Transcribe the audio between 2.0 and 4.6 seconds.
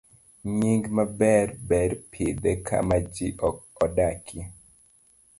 pidhe kama ji ok odakie.